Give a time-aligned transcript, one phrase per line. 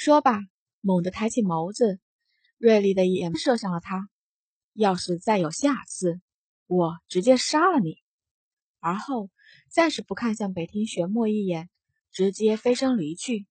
[0.00, 0.38] 说罢，
[0.80, 1.98] 猛地抬起眸子，
[2.56, 4.08] 锐利的眼射向了他。
[4.72, 6.20] 要是再有下次，
[6.68, 7.98] 我直接杀了你。
[8.78, 9.28] 而后，
[9.68, 11.68] 暂时不看向北庭玄墨一眼，
[12.12, 13.48] 直接飞身离去。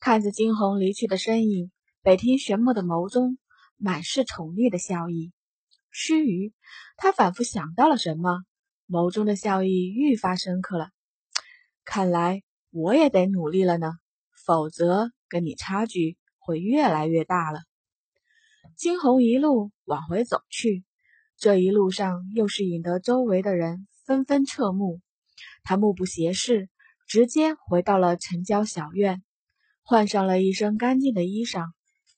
[0.00, 1.70] 看着惊鸿离去的身影，
[2.02, 3.38] 北庭玄墨的眸中
[3.76, 5.32] 满是宠溺的笑意。
[5.92, 6.52] 须臾，
[6.96, 8.42] 他仿佛想到了什么，
[8.88, 10.90] 眸中的笑意愈发深刻了。
[11.84, 13.92] 看来我也得努力了呢，
[14.44, 17.60] 否则跟你差距会越来越大了。
[18.76, 20.84] 惊鸿一路往回走去，
[21.36, 25.00] 这一路上又是引得周围的人纷纷侧目。
[25.62, 26.68] 他目不斜视，
[27.06, 29.22] 直接回到了城郊小院，
[29.82, 31.66] 换上了一身干净的衣裳。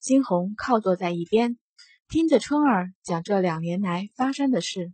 [0.00, 1.58] 惊鸿靠坐在一边，
[2.08, 4.92] 听着春儿讲这两年来发生的事。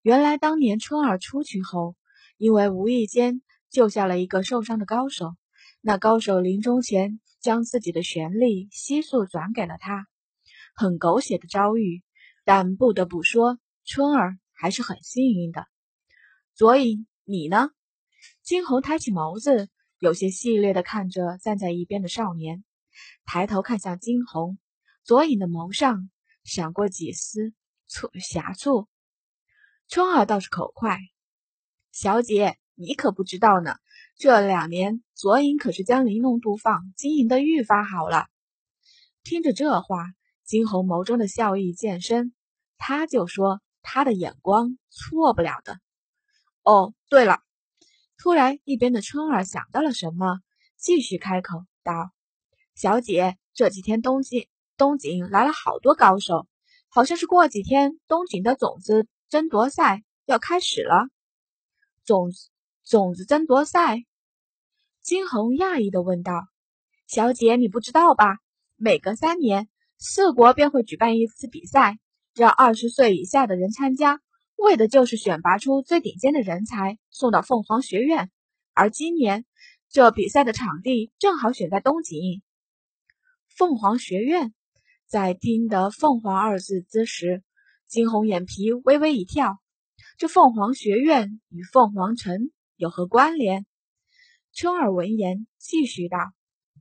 [0.00, 1.96] 原来当年春儿出去后，
[2.38, 5.34] 因为无意间救下了一个受伤的高手，
[5.80, 10.06] 那高手临终前将自己的权力悉数转给了他。
[10.74, 12.02] 很狗血的遭遇，
[12.44, 15.66] 但不得不说，春儿还是很幸运的。
[16.54, 17.70] 左影，你呢？
[18.42, 22.64] 金红抬起眸子，有些戏谑的看着站在一边的少年，
[23.24, 24.58] 抬头看向金红，
[25.02, 26.10] 左影的眸上
[26.44, 27.52] 闪过几丝
[27.86, 28.88] 醋狭醋。
[29.88, 30.98] 春儿倒是口快，
[31.90, 33.76] 小姐，你可不知道呢，
[34.16, 38.26] 这两年左影可是将玲珑毒坊经营的愈发好了。
[39.22, 40.06] 听着这话。
[40.44, 42.34] 金红眸中的笑意渐深，
[42.76, 45.78] 他就说：“他的眼光错不了的。”
[46.62, 47.40] 哦，对了，
[48.18, 50.40] 突然一边的春儿想到了什么，
[50.76, 52.10] 继续开口道
[52.74, 56.46] ：“小姐，这几天东京东景来了好多高手，
[56.88, 61.08] 好像是过几天东景的种子争夺赛要开始了。”
[62.04, 62.50] 种子
[62.84, 64.04] 种子争夺赛，
[65.02, 66.32] 金红讶异的问道
[67.06, 68.38] ：“小姐，你不知道吧？
[68.76, 69.68] 每隔三年。”
[70.04, 72.00] 四国便会举办一次比赛，
[72.34, 74.20] 让二十岁以下的人参加，
[74.56, 78.28] 为的就是选拔出最顶尖的人才，送到凤凰学院。
[78.74, 79.44] 而今年
[79.88, 82.42] 这比赛的场地正好选在东景。
[83.56, 84.52] 凤凰学院，
[85.06, 87.44] 在听得“凤凰”二字之时，
[87.86, 89.58] 惊鸿眼皮微微一跳。
[90.18, 92.50] 这凤凰学院与凤凰城
[92.82, 93.64] 有何关联？
[94.52, 96.18] 秋儿闻言，继续道。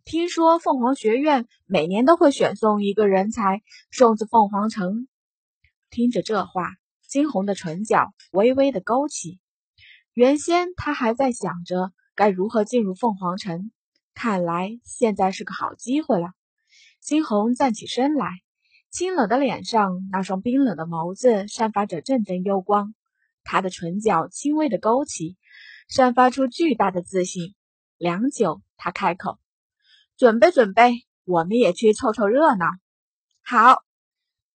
[0.04, 5.08] 听说凤凰学院每年都会选送一个人才送至凤凰城。
[5.92, 6.72] 听着这话，
[7.08, 9.40] 金红的唇角微微的勾起。
[10.14, 13.70] 原先他还在想着该如何进入凤凰城，
[14.16, 16.32] 看来现在是个好机会了。
[17.00, 18.28] 金红站起身来，
[18.90, 22.96] 清冷的脸上那双冰冷的眸子散发着阵阵幽光，
[23.44, 25.38] 他的唇角轻微的勾起，
[25.88, 27.56] 散发出巨大的自信。
[27.98, 29.38] 良久，他开口。
[30.18, 32.66] 准备准备，我们也去凑凑热闹。
[33.44, 33.84] 好，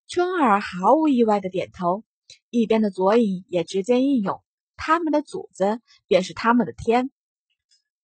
[0.09, 2.05] 春儿毫无意外的点头，
[2.51, 4.43] 一边的左影也直接应勇。
[4.77, 7.11] 他们的主子便是他们的天。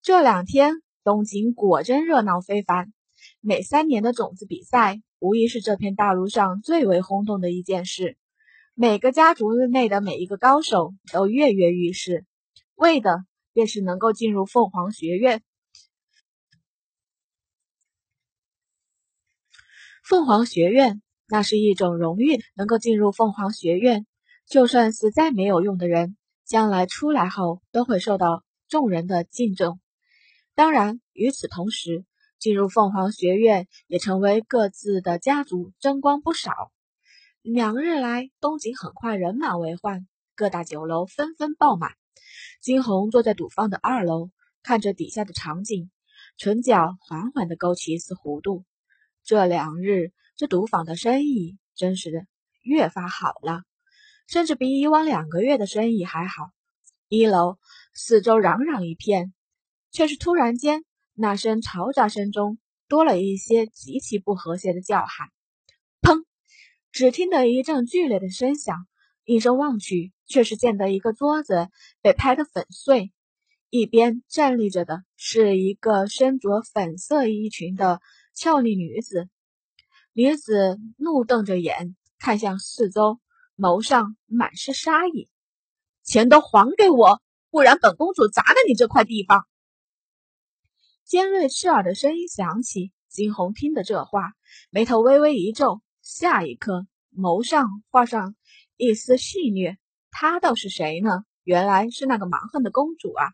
[0.01, 2.93] 这两天东京果真热闹非凡，
[3.41, 8.17] 每三年的种子比赛无疑是这片大陆上最为轰动的一件事。
[8.75, 12.25] 每个家族内的每一个高手都跃跃欲试，
[12.83, 15.41] 为的便是能够进入凤凰学院。
[20.03, 24.05] 凤凰学院，那是一种荣誉，能够进入凤凰学院，
[24.47, 29.79] 就算是再没有用的人，将来出来后都会受到众人的敬重。
[30.57, 32.05] 当然，与此同时，
[32.41, 36.51] 进入凤凰学院也成为各自的家族争光不少。
[37.43, 41.93] 两日来，东景很快人满为患，各大酒楼纷纷爆满。
[42.61, 44.31] 金红坐在赌坊的二楼，
[44.63, 45.91] 看着底下的场景，
[46.37, 48.65] 唇角缓缓地勾起一丝弧度。
[49.25, 52.27] 这两日，这赌坊的生意真是
[52.63, 53.63] 越发好了，
[54.27, 56.51] 甚至比以往两个月的生意还好。
[57.09, 57.59] 一楼
[57.95, 59.33] 四周嚷嚷一片，
[59.91, 62.59] 却是突然间，那声嘈杂声中
[62.89, 65.29] 多了一些极其不和谐的叫喊。
[66.01, 66.25] 砰！
[66.91, 68.87] 只听得一阵剧烈的声响，
[69.25, 71.69] 应声望去，却是见得一个桌子
[72.01, 73.13] 被拍得粉碎，
[73.71, 78.01] 一边站立着的是一个身着粉色衣裙的。
[78.35, 79.29] 俏丽女子，
[80.15, 83.21] 女子怒瞪着眼，看向四周，
[83.59, 85.29] 眸上满是杀意。
[86.03, 87.21] 钱都还给我，
[87.51, 89.47] 不然本公主砸了你这块地方！
[91.05, 92.91] 尖锐刺耳的声音响起。
[93.11, 94.33] 金红听的这话，
[94.71, 98.35] 眉头微微一皱，下一刻，眸上画上
[98.79, 99.77] 一丝戏谑。
[100.13, 101.25] 她倒是谁呢？
[101.43, 103.33] 原来是那个蛮横的公主啊！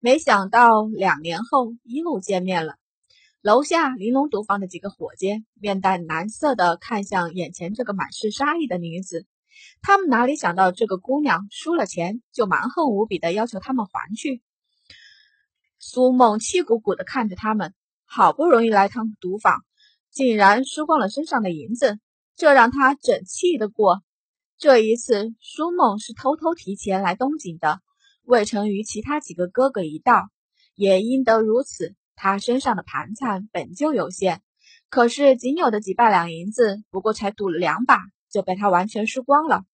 [0.00, 2.74] 没想到两年后又见面了。
[3.40, 9.26] 楼下玲珑毒坊的几个伙计面带难色的看向眼前这个满是杀意的女子，
[9.80, 14.42] 他们哪里想到这个姑娘输了钱就蛮横无比的要求他们还去。
[15.78, 17.72] 苏梦气鼓鼓的看着他们，
[18.06, 19.62] 好不容易来趟毒坊，
[20.10, 22.00] 竟然输光了身上的银子，
[22.34, 24.02] 这让他整气得过。
[24.58, 27.80] 这一次，苏梦是偷偷提前来东景的，
[28.22, 30.30] 未曾与其他几个哥哥一道。
[30.74, 34.40] 也因得如此，他身上的盘缠本就有限，
[34.88, 37.98] 可是仅有的几百两银子，不过才赌了两把，
[38.30, 39.64] 就被他完全输光了。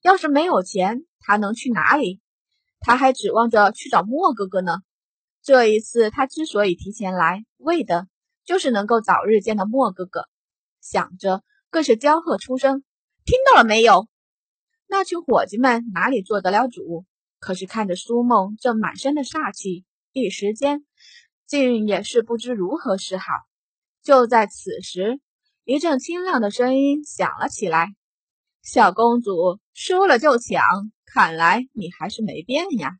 [0.00, 2.22] 要是没有钱，他能去哪里？
[2.80, 4.78] 他还指望着去找莫哥哥呢。
[5.42, 8.06] 这一次，他之所以提前来，为的
[8.46, 10.26] 就是能够早日见到莫哥哥。
[10.80, 12.84] 想着，更是娇喝出声
[13.26, 14.08] ：“听到了没有？”
[14.94, 17.04] 那群伙计们哪里做得了主？
[17.40, 20.86] 可是看着苏梦这满身的煞气，一时间
[21.48, 23.32] 竟也是不知如何是好。
[24.04, 25.18] 就在此时，
[25.64, 27.88] 一阵清亮的声音响了起来
[28.62, 30.62] ：“小公主输了就抢，
[31.04, 32.92] 看来你还是没变呀。”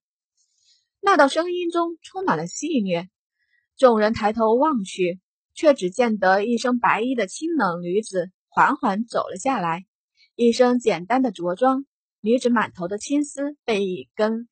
[0.98, 3.06] 那道声音中充满了戏谑，
[3.76, 5.20] 众人抬头望去，
[5.54, 9.84] 却只见得一身白衣的清冷女子缓缓走了下来。
[10.36, 11.86] 一身简单的着装，
[12.20, 14.48] 女子满头的青丝被一根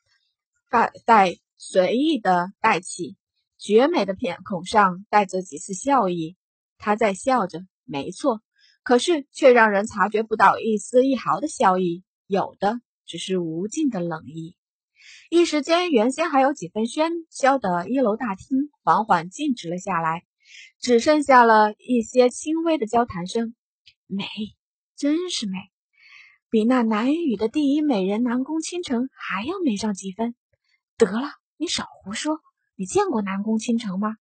[0.71, 3.17] 发带随意的带起，
[3.59, 6.37] 绝美的面孔上带着几丝笑意。
[6.79, 8.43] 她在笑着，没错，
[8.85, 14.57] 可是却让人察觉不到一丝一毫的笑意，有的只是无尽的冷意。
[15.31, 20.23] 一时间，原先还有几分喧嚣的一楼大厅缓缓静止了下来，
[20.79, 23.57] 只剩下了一些轻微的交谈声。
[24.07, 24.25] 美，
[24.97, 25.59] 真是美，
[26.53, 30.35] 比那南雨的第一美人南宫倾城还要美上几分。
[30.99, 32.41] 得了，你少胡说！
[32.77, 34.17] 你见过南宫倾城吗？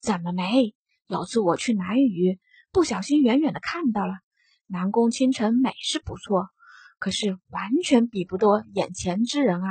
[0.00, 0.74] 怎么没？
[1.06, 2.40] 有次我去南雨，
[2.72, 4.14] 不小心远远的看到了
[4.66, 6.48] 南宫倾城，美是不错，
[6.98, 9.70] 可是完全比不过眼前之人啊！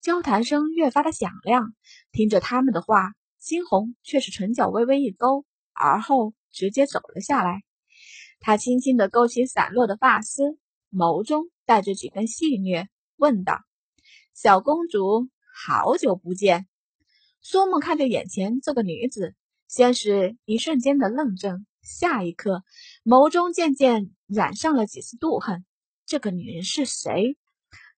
[0.00, 1.74] 交谈声越发的响亮，
[2.12, 7.62] 听着他们的话，金红却是唇角微微一勾，而后直接走了下来。
[8.38, 10.60] 他轻轻的勾起散落的发丝，
[10.92, 13.60] 眸中带着几分戏谑，问道
[14.34, 16.68] ：“小公主，好久不见。”
[17.40, 19.34] 苏梦看着眼前这个女子，
[19.66, 22.62] 先是一瞬间的愣怔，下一刻，
[23.04, 25.64] 眸中渐渐染上了几丝妒恨。
[26.04, 27.38] 这个女人是谁？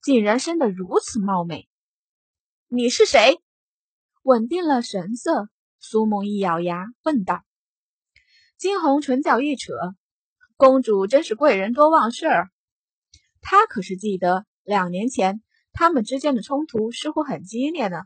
[0.00, 1.69] 竟然生得如此貌美！
[2.69, 3.40] 你是谁？
[4.23, 5.49] 稳定了神色，
[5.81, 7.43] 苏梦一咬牙问道。
[8.56, 9.73] 金红唇角一扯，
[10.56, 12.50] 公主真是贵人多忘事儿。
[13.44, 15.43] 他可是记得两年前
[15.73, 17.99] 他们之间的冲突似乎很激烈呢。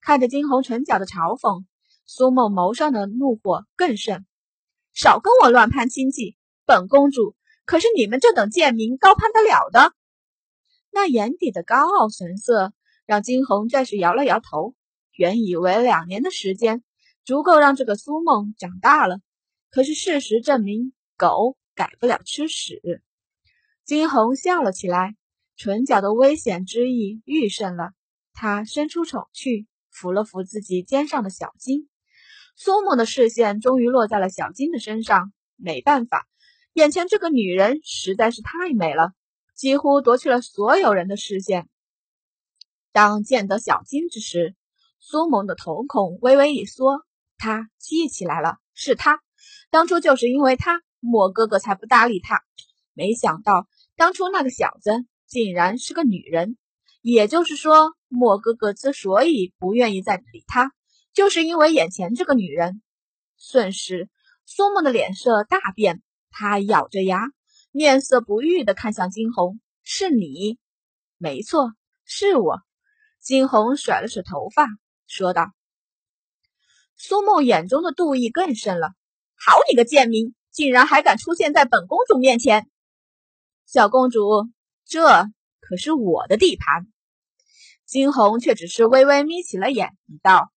[0.00, 1.64] 看着金红唇角的嘲讽，
[2.04, 4.26] 苏梦眸上的怒火更甚。
[4.92, 6.36] 少跟我乱攀亲戚，
[6.66, 7.34] 本公主
[7.64, 9.94] 可是你们这等贱民高攀得了的。
[10.92, 12.72] 那眼底的高傲神色。
[13.06, 14.74] 让金红暂时摇了摇头，
[15.12, 16.82] 原以为两年的时间
[17.24, 19.20] 足够让这个苏梦长大了，
[19.70, 23.04] 可是事实证明，狗改不了吃屎。
[23.86, 25.14] 金红笑了起来，
[25.56, 27.92] 唇角的危险之意愈甚了。
[28.32, 31.88] 他伸出手去抚了抚自己肩上的小金，
[32.56, 35.32] 苏梦的视线终于落在了小金的身上。
[35.54, 36.26] 没办法，
[36.72, 39.12] 眼前这个女人实在是太美了，
[39.54, 41.68] 几乎夺去了所有人的视线。
[42.90, 44.56] 当见得小金之时，
[44.98, 47.04] 苏萌的瞳孔微微一缩，
[47.38, 49.20] 他记起来了，是他，
[49.70, 52.42] 当初就是因为他，莫哥哥才不搭理他。
[52.98, 54.92] 没想到当初那个小子
[55.26, 56.58] 竟然是个女人，
[57.00, 60.70] 也就是说，莫哥哥之所以不愿意再理他，
[61.14, 62.82] 就是因为眼前这个女人。
[63.38, 64.08] 瞬时，
[64.44, 67.20] 苏梦的脸色大变，他咬着牙，
[67.70, 70.58] 面色不悦的看向金红：“是你？
[71.16, 71.72] 没错，
[72.04, 72.60] 是我。”
[73.20, 74.66] 金红甩了甩头发，
[75.06, 75.52] 说道
[76.96, 78.88] ：“苏梦眼中的妒意更甚了。
[79.34, 82.68] 好你个贱民，竟然还敢出现在本公主面前！
[83.66, 84.48] 小公主，
[84.86, 85.02] 这
[85.60, 86.86] 可是我的地盘。”
[87.84, 90.52] 金红却只是微微眯起了眼，道：“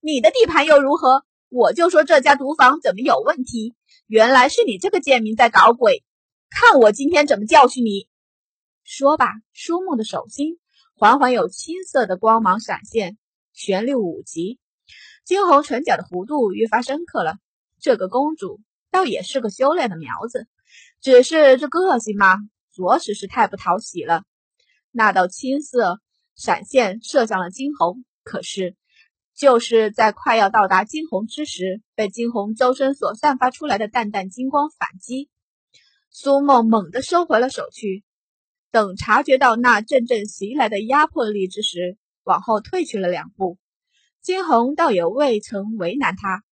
[0.00, 1.24] 你的地盘又如何？
[1.48, 3.74] 我就说这家毒房怎么有问题，
[4.06, 6.04] 原来是你这个贱民在搞鬼！
[6.50, 8.08] 看我今天怎么教训你！”
[8.84, 10.58] 说罢，苏梦的手心。
[10.94, 13.18] 缓缓有青色的光芒闪现，
[13.52, 14.58] 旋律五级。
[15.24, 17.38] 金红唇角的弧度愈发深刻了。
[17.80, 20.46] 这个公主倒也是个修炼的苗子，
[21.02, 22.36] 只是这个性嘛，
[22.72, 24.22] 着实是太不讨喜了。
[24.92, 26.00] 那道青色
[26.36, 28.76] 闪现射向了金红，可是
[29.34, 35.28] 就是在快要到达惊鸿之时，被惊鸿周身所散发出来的淡淡金光反击。
[36.08, 38.04] 苏梦猛地收回了手去，
[38.70, 43.58] 等察觉到那阵阵袭来的压迫力之时，往后退去了两步。
[44.20, 46.44] 惊鸿倒也未曾为难他，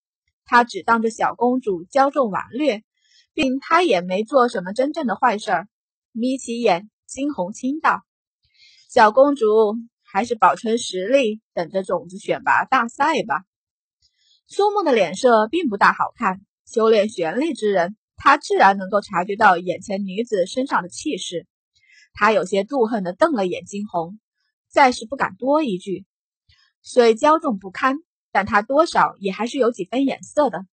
[0.45, 2.83] 他只当着小公主骄纵顽劣，
[3.35, 5.69] 并他也没做什么真正的坏事儿。
[6.13, 8.03] 眯起眼，惊鸿轻道
[8.89, 9.47] ：“小公主。”
[10.13, 13.45] 还是保存实力，等着种子选拔大赛吧。
[14.49, 21.47] 苏梦的脸色并不大好看，修炼玄力之人，他自然能够察觉到眼前女子身上的气势。
[22.13, 24.19] 他有些妒恨的瞪了眼惊鸿，
[24.69, 26.07] 再是不敢多一句。
[26.83, 27.99] 虽骄纵不堪，
[28.33, 30.67] 但他多少也还是有几分眼色的。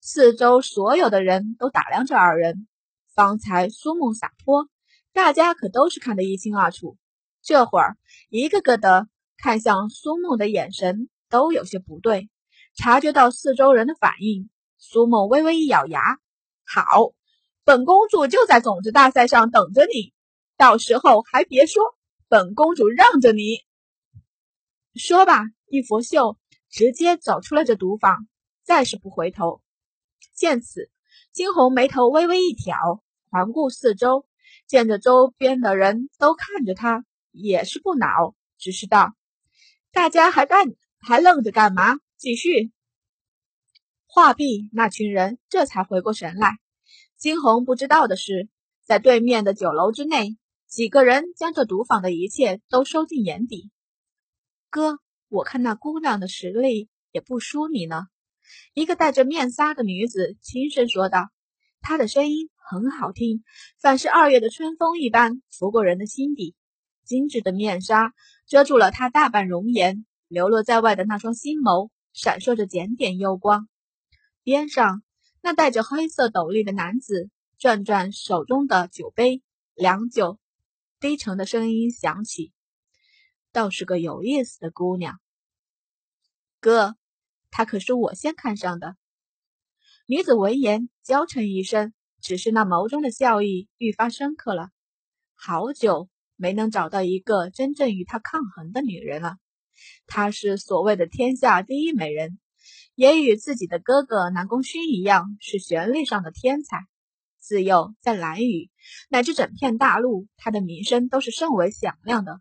[0.00, 2.66] 四周所有的人都打量着二人，
[3.14, 4.68] 方才苏梦洒脱，
[5.12, 6.96] 大家可都是看得一清二楚。
[7.42, 7.96] 这会儿，
[8.28, 12.30] 一个个的看向苏梦的眼神都有些不对。
[12.74, 16.00] 察觉到四周人的反应，苏梦微微一咬牙
[16.64, 17.12] ：“好，
[17.64, 20.12] 本公主就在种子大赛上等着你，
[20.56, 21.82] 到时候还别说，
[22.28, 23.64] 本公主让着你。”
[24.94, 26.38] 说罢，一拂袖，
[26.70, 28.28] 直接走出了这毒房，
[28.64, 29.60] 再是不回头。
[30.34, 30.90] 见此，
[31.32, 34.26] 惊鸿眉头微微一挑，环顾四周，
[34.66, 37.04] 见着周边的人都看着他。
[37.30, 39.14] 也是不恼，只是道
[39.92, 42.00] ：“大家还干还愣着干嘛？
[42.16, 42.72] 继续。”
[44.06, 46.58] 话毕，那群人这才回过神来。
[47.16, 48.48] 惊鸿不知道的是，
[48.84, 53.70] 在对面的酒楼之内，几个人将这赌坊的一切都收进眼底。
[54.68, 54.98] 哥，
[55.28, 58.08] 我看那姑娘的实力也不输你呢。”
[58.74, 61.30] 一个戴着面纱的女子轻声说道，
[61.80, 63.42] 她的声音很好听，
[63.80, 66.54] 反是二月的春风一般，拂过人的心底。
[67.04, 68.12] 精致的面纱
[68.46, 73.66] 遮住了她大半容颜，流落在外的那双星眸闪烁着点点幽光。
[74.42, 75.02] 边上
[75.40, 79.42] 那戴着黑色斗笠的男子转转手中的酒杯，
[79.74, 80.38] 良久，
[81.00, 82.52] 低沉的声音响起
[83.52, 85.18] ：“倒是个有意思的姑娘，
[86.60, 86.97] 哥，
[87.50, 88.96] 她可是我先看上的。”
[90.06, 94.70] 女子闻言娇嗔一声，只是那眸中的笑意愈发深刻了。
[95.34, 96.08] 好久。
[96.40, 99.38] 没能找到一个真正与她抗衡的女人了。
[100.06, 102.38] 她是所谓的天下第一美人，
[102.94, 106.86] 也与自己的哥哥南宫勋一样，是玄力上的天才。
[107.40, 108.70] 自幼在蓝雨
[109.08, 112.40] 乃至整片大陆，她的名声都是甚为响亮的。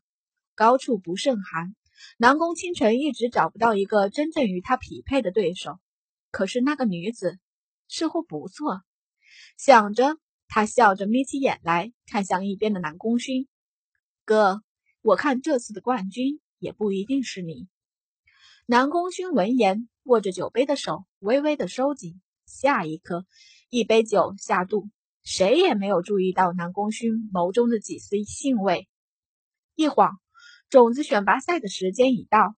[0.54, 1.76] 高处不胜寒，
[2.18, 5.80] 南宫清晨一直找不到一个真正与他匹配的对手。
[6.32, 7.40] 可是那个女子
[7.88, 8.82] 似乎不错，
[9.58, 13.48] 想着，他笑着眯起眼来，看向一边的南宫勋。
[14.26, 14.62] 哥，
[15.02, 17.68] 我看这次的冠军也不一定是你。
[18.66, 22.22] 南宫勋闻言，握着酒杯的手微微的收紧。
[22.46, 23.26] 下一刻，
[23.70, 24.90] 一杯酒下肚，
[25.24, 28.88] 谁也没有注意到南宫勋眸中的几丝兴味。
[29.76, 30.18] 一晃，
[30.70, 32.56] 种子选拔赛的时间已到。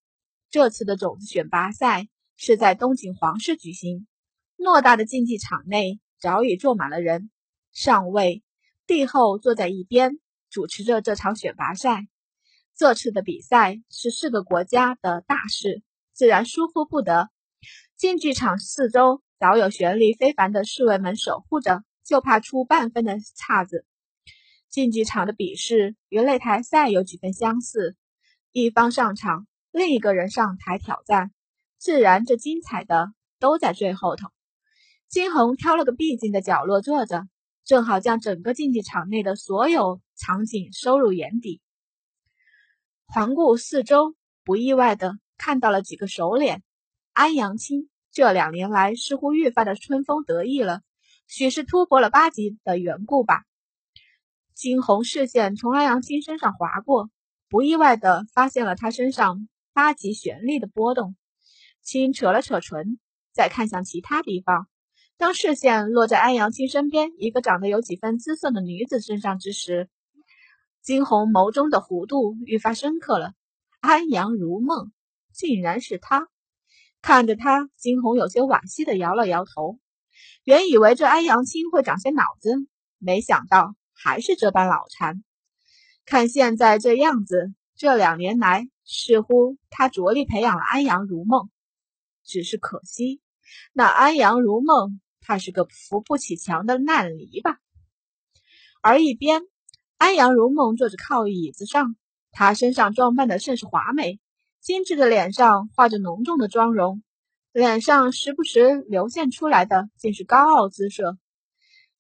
[0.50, 4.08] 这次的种子选拔赛是在东景皇室举行，
[4.58, 7.30] 偌大的竞技场内早已坐满了人，
[7.72, 8.44] 上位、
[8.88, 10.20] 帝后坐在一边。
[10.50, 12.08] 主持着这场选拔赛，
[12.76, 17.30] 这次的比赛是四个国家的大事，自然疏忽不得。
[17.96, 23.86] 竞技场四周早有玄力非凡的侍卫们守护着，就怕出半分的岔子。
[24.70, 27.96] 竞技场的比试与擂台赛有几分相似，
[28.52, 31.32] 一方上场，另一个人上台挑战，
[31.78, 34.30] 自然这精彩的都在最后头。
[35.08, 37.28] 金红挑了个僻静的角落坐着。
[37.66, 41.62] 正好将整个竞技场内的所有场景收入眼底，
[43.06, 46.64] 环顾四周，不意外的看到了几个熟脸。
[47.14, 50.82] 安阳青这两年来似乎愈发的春风得意了，
[51.28, 53.44] 许是突破了八级的缘故吧。
[54.60, 57.10] 惊鸿视线从安阳青身上划过，
[57.48, 61.16] 不意外的发现了他身上八级玄力的波动。
[61.82, 63.00] 青扯了扯唇，
[63.32, 64.68] 再看向其他地方。
[65.16, 69.90] 当视线落在安阳青身边一个长得有几分姿色的女子身上之时，
[70.82, 73.32] 惊鸿眸中的弧度愈发深刻了。
[73.80, 74.92] 安阳如梦，
[75.32, 76.28] 竟然是她！
[77.02, 79.80] 看着她，惊鸿有些惋惜的摇了摇头。
[80.44, 85.24] 原以为这安阳青会长些脑子，没想到还是这般脑残。
[86.06, 91.50] 看现在这样子，这两年来似乎他着力培养了安阳如梦，
[92.24, 93.22] 只是可惜，
[93.74, 95.00] 那安阳如梦。
[95.22, 97.60] 怕是个扶不起墙的烂泥吧。
[98.82, 99.44] 而一边，
[99.98, 101.96] 安阳如梦坐着靠椅子上，
[102.32, 104.20] 她身上装扮的甚是华美，
[104.60, 107.04] 精致的脸上画着浓重的妆容，
[107.52, 111.20] 脸上时不时流现出来的竟是高傲姿色。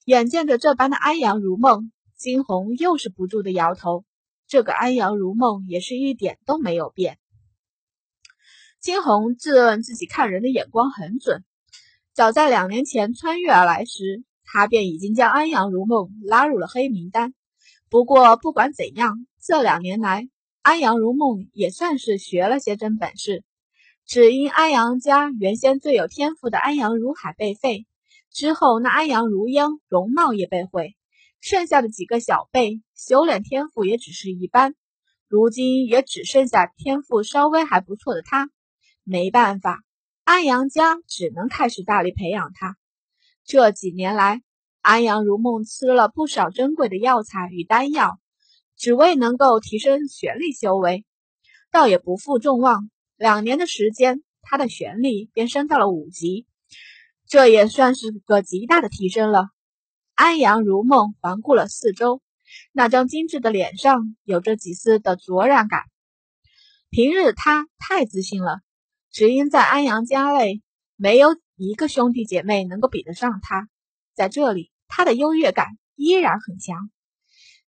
[0.10, 4.06] 眼见着这般的安阳如梦，金红又是不住的摇头。
[4.48, 7.20] 这个安阳如梦也是一点都没有变。
[8.82, 11.44] 金红自问自己看人的眼光很准，
[12.12, 17.36] 早在两年前穿越而来时，他便已经将安阳如梦拉入了黑名单。
[17.88, 20.28] 不过不管怎样，这两年来，
[20.63, 23.44] 安阳如梦也算是学了些真本事。
[24.08, 27.86] 只因安阳家原先最有天赋的安阳如海被废。
[28.31, 30.95] 之后，那安阳如英容貌也被毁，
[31.41, 34.75] 剩下的几个小辈修炼天赋也只是一般，
[35.27, 38.50] 如今也只剩下天赋稍微还不错的他。
[39.03, 39.81] 没办法，
[40.24, 42.77] 安阳家只能开始大力培养他。
[43.43, 44.41] 这几年来，
[44.81, 48.19] 安阳如梦吃了不少珍贵的药材与丹药，
[48.77, 51.03] 只为能够提升玄力修为，
[51.71, 56.45] 倒也不负众望，两年的时间，他的玄力便升到了五级。
[57.29, 59.50] 这也算是个极大的提升了。
[60.15, 62.24] 安阳如梦环顾了四周，
[62.71, 65.83] 那张精致的脸上有着几丝的灼然感。
[66.89, 68.62] 平日他太自信了，
[69.12, 70.63] 只因在安阳家内
[70.95, 73.69] 没有一个兄弟姐妹能够比得上他。
[74.15, 76.89] 在这里，他的优越感依然很强。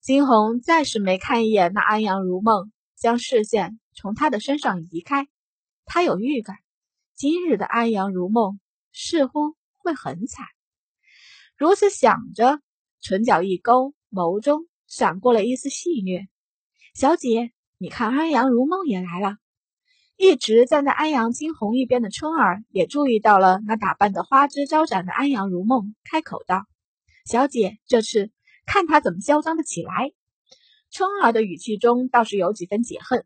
[0.02, 5.28] 金红暂时没看一眼那安阳如梦，将视线从他的身上移开。
[5.86, 6.58] 他有预感，
[7.14, 8.60] 今日的安阳如梦。
[8.92, 10.46] 似乎会很惨。
[11.56, 12.60] 如此想着，
[13.02, 16.28] 唇角一勾，眸中闪过了一丝戏谑。
[16.94, 19.38] 小姐，你看，安阳如梦也来了。
[20.18, 26.66] 一直站在安阳惊鸿一边的春儿也注意到了那打扮的花枝招展的安阳如梦，开口道
[27.26, 28.30] ：“小姐，这次
[28.66, 30.12] 看他怎么嚣张的起来。”
[30.92, 33.26] 春儿的语气中倒是有几分解恨。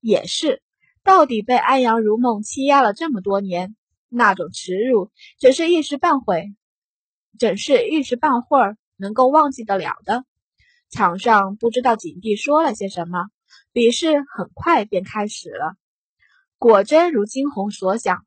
[0.00, 0.62] 也是，
[1.02, 3.74] 到底被安阳如梦欺压了这么多年。
[4.16, 6.54] 那种耻辱，只是一时半会，
[7.38, 10.24] 只是一时半会儿能够忘记得了的。
[10.88, 13.26] 场上不知道景帝说了些什么，
[13.72, 15.76] 比试很快便开始了。
[16.56, 18.24] 果真如惊鸿所想，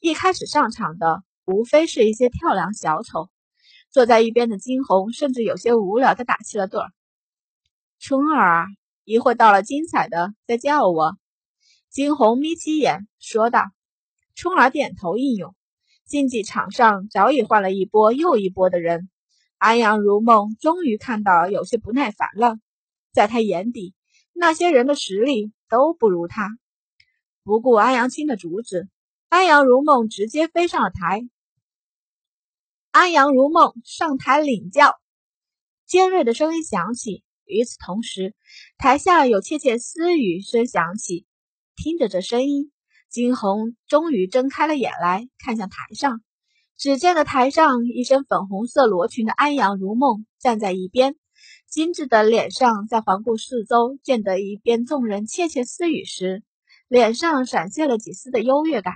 [0.00, 3.28] 一开始上场的无非是一些跳梁小丑。
[3.90, 6.90] 坐在一边的惊鸿甚至有些无聊的打起了盹儿。
[8.00, 8.66] 春儿啊，
[9.04, 11.16] 一会到了精彩的再叫我。
[11.90, 13.62] 惊鸿眯起眼说道。
[14.38, 15.46] 冲儿点头应允，
[16.06, 19.10] 竞技场上早已换了一波又一波的人。
[19.56, 22.60] 安阳如梦终于看到有些不耐烦了，
[23.12, 23.96] 在他眼底，
[24.32, 26.56] 那些人的实力都不如他。
[27.42, 28.88] 不顾安阳青的阻止，
[29.28, 31.28] 安阳如梦直接飞上了台。
[32.92, 34.94] 安阳如梦上台领教，
[35.84, 37.24] 尖锐的声音响起。
[37.44, 38.36] 与此同时，
[38.76, 41.26] 台下有窃窃私语声响起。
[41.74, 42.70] 听着这声音。
[43.08, 46.20] 金红终于睁开了眼来，看向台上，
[46.76, 51.16] 只见的台上一身粉红色罗裙的安阳如梦站在一边，
[51.66, 56.42] 精致的脸上在环顾四周，见得一边众人窃窃私语时，
[56.86, 58.92] 脸上闪现了几丝的优越感。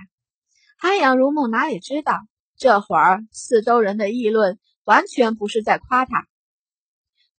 [0.77, 2.19] 安阳如梦哪里知道，
[2.55, 6.27] 这会儿四周人的议论完全不是在夸他，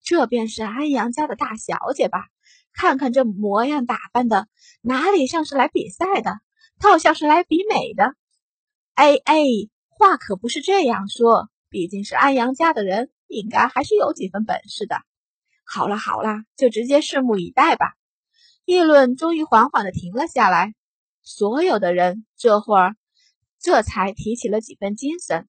[0.03, 2.27] 这便是安阳家的大小姐吧？
[2.73, 4.49] 看看这模样打扮的，
[4.83, 6.41] 哪里像是来比赛的？
[6.91, 8.15] 好像是来比美的，
[8.95, 9.43] 哎哎，
[9.89, 15.03] 话可不是这样说，毕竟是安阳家的人，应该还是有几分本事的。
[15.65, 17.95] 好了好了，就直接拭目以待吧。
[18.65, 20.75] 议论终于缓缓的停了下来，
[21.23, 22.97] 所有的人这会儿
[23.59, 25.49] 这才提起了几分精神。